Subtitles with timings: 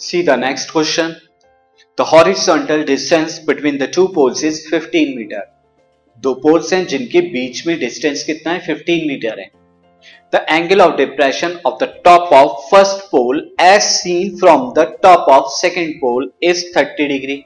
[0.00, 1.16] See the next question.
[1.98, 5.42] The horizontal distance between the two poles is 15 meter.
[6.22, 9.48] दो poles हैं जिनके बीच में distance कितना है 15 मीटर है
[10.32, 15.28] the angle of depression of the top of first pole as seen from the top
[15.30, 17.42] of second pole is 30 degree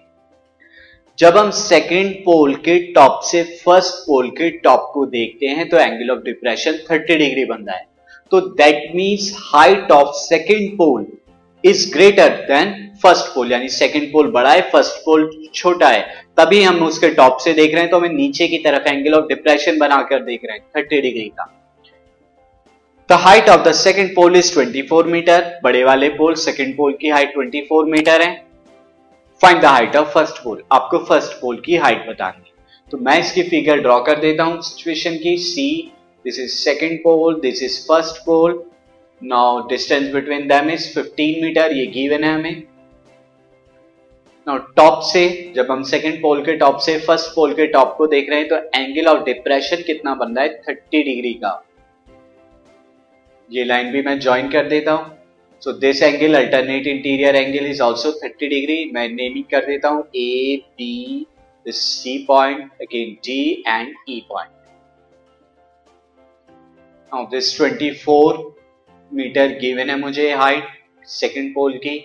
[1.19, 5.79] जब हम second पोल के टॉप से फ़र्स्ट पोल के टॉप को देखते हैं तो
[5.79, 7.87] एंगल ऑफ़ डिप्रेशन 30 डिग्री बनता है
[8.33, 11.07] तो that means height of second pole
[11.65, 16.01] is greater than first pole यानी सेकंड पोल बड़ा है फ़र्स्ट पोल छोटा है।
[16.39, 19.27] तभी हम उसके टॉप से देख रहे हैं तो हमें नीचे की तरफ़ एंगल ऑफ़
[19.29, 21.55] डिप्रेशन बनाकर देख रहे हैं थर्टी डिग्री का।
[23.09, 27.09] The height of the second pole is 24 metre बड़े वाले पोल सेकेंड पोल की
[27.09, 28.35] हाइट 24 मीटर है।
[29.41, 32.57] Find the height of first pole आपको फ़र्स्ट पोल की हाइट बतानी है।
[32.91, 35.69] तो मैं इसकी फिगर ड्रॉ कर देता हूँ सिचुएशन की see
[36.25, 38.63] this is second pole this is first pole
[39.23, 42.63] now distance between them is 15 metre ये गिवन है हमें.
[44.47, 48.07] नाउ टॉप से, जब हम सेकंड पोल के टॉप से फ़र्स्ट पोल के टॉप को
[48.07, 50.51] देख रहे हैं तो एंगल ऑफ़ डिप्रेशन कितना बन रहा है?
[50.65, 51.53] 30 डिग्री का.
[53.51, 55.17] ये लाइन भी मैं ज्वाइन कर देता हूँ.
[55.63, 60.05] So this angle alternate interior angle is also 30 degree मैं नेमिंग कर देता हूँ.
[60.17, 61.27] A B
[61.67, 64.51] C point again D and E point
[67.31, 68.33] this 24
[69.13, 70.65] metre given है मुझे हाइट
[71.09, 71.99] सेकंड पोल की।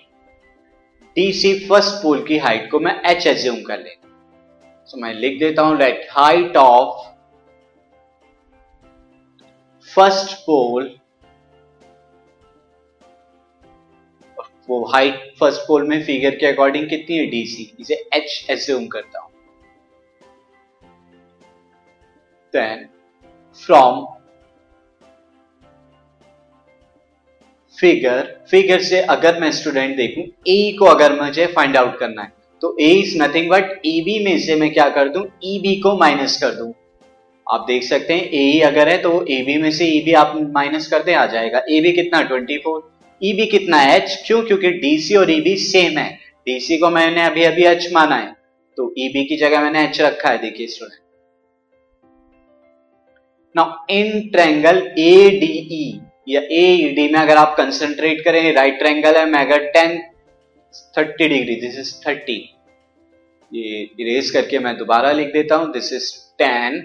[1.18, 4.10] डी सी फ़र्स्ट पोल की हाइट को मैं एच एज्यूम कर लेता
[4.90, 7.12] सो मैं लिख देता हूँ let height of
[9.88, 10.90] first pole
[14.70, 17.26] वो हाइट फ़र्स्ट पोल में फिगर के अकॉर्डिंग कितनी है?
[17.26, 19.32] डीसी इसे एच एज्यूम करता हूँ।
[22.54, 22.88] देन
[23.62, 24.06] फ्रॉम
[27.84, 32.32] फिगर फिगर से अगर मैं स्टूडेंट देखूँ ए को अगर मुझे फाइंड आउट करना है
[32.62, 35.26] तो A is nothing but A B में से मैं क्या कर दूँ?
[35.46, 36.72] ई बी को माइनस कर दूँ।
[37.48, 40.34] आप देख सकते हैं ए अगर है तो ए बी में से ई बी आप
[40.56, 42.22] माइनस कर दें, आ जाएगा। ए बी कितना?
[42.30, 42.82] 24
[43.22, 44.42] ई बी कितना एच क्यों?
[44.44, 46.10] क्योंकि डीसी और ई बी सेम है।
[46.48, 48.32] डीसी को मैंने अभी अभी एच माना है।
[48.78, 51.02] तो ई बी की जगह मैंने एच रखा है, देखिए student
[53.56, 58.78] now in triangle A D E या ए डी में अगर आप कंसंट्रेट करें राइट
[58.80, 59.98] ट्रायंगल है मैं अगर tan
[60.98, 62.38] thirty degree this is thirty
[63.52, 66.82] ये इरेज करके मैं दोबारा लिख देता हूँ this is tan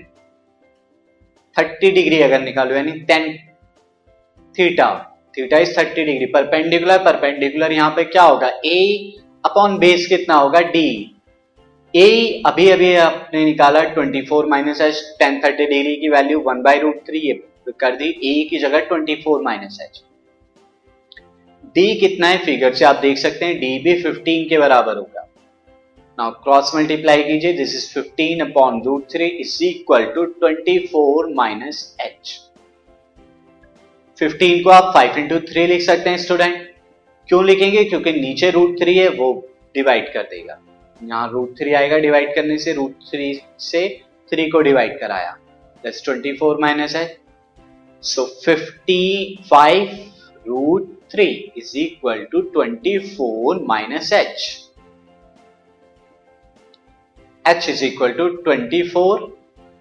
[1.57, 3.33] thirty degree अगर निकालो, यानी tan
[4.55, 4.89] theta
[5.39, 8.49] theta is thirty degree perpendicular perpendicular यहाँ पे क्या होगा?
[8.65, 9.13] ए
[9.45, 10.61] अपॉन बेस कितना होगा?
[10.61, 11.15] डी
[11.95, 16.63] ए अभी अभी आपने निकाला 24 four minus H tan thirty degree की value one
[16.63, 17.21] by root three
[17.73, 20.03] कर दी ए की जगह 24 माइनस एच
[21.75, 25.27] डी कितना है फिगर से आप देख सकते हैं डी भी 15 के बराबर होगा।
[26.19, 31.97] नाउ क्रॉस मल्टीप्लाई कीजिए this is 15 upon root three is equal to 24 minus
[32.01, 32.39] H
[34.19, 36.67] 15 को आप 5 इंटू थ्री लिख सकते हैं स्टूडेंट
[37.29, 37.85] क्यों लिखेंगे?
[37.85, 40.59] क्योंकि नीचे रूट थ्री है, वो डिवाइड कर देगा।
[41.03, 43.89] यहाँ रूट थ्री आएगा डिवाइड करने से रूट थ्री से
[44.31, 45.37] थ्री को डिवाइड कराया।
[45.85, 47.05] दस ट्वेंटी फोर माइनस है
[48.02, 50.12] So 55
[50.46, 54.64] root 3 is equal to 24 minus h.
[57.46, 59.32] h is equal to 24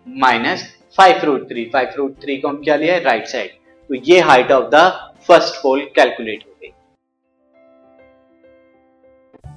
[0.06, 0.62] minus
[0.98, 1.70] 5 root 3.
[1.70, 3.50] 5 root 3 को हम क्या लिया है राइट साइड
[3.90, 4.86] तो ये height of the
[5.28, 6.52] first pole calculate हो